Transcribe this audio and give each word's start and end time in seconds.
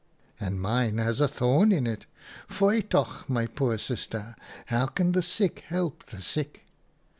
"'And 0.39 0.59
mine 0.59 0.97
has 0.97 1.21
a 1.21 1.27
thorn 1.27 1.71
in 1.71 1.85
it. 1.85 2.07
Foei 2.49 2.81
toch, 2.81 3.29
my 3.29 3.45
poor 3.45 3.77
sister! 3.77 4.35
How 4.65 4.87
can 4.87 5.11
the 5.11 5.21
sick 5.21 5.59
help 5.67 6.07
the 6.07 6.23
sick 6.23 6.65